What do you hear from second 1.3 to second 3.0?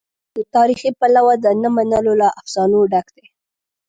د نه منلو له افسانو